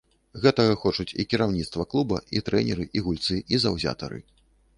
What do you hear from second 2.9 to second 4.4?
і гульцы, і заўзятары.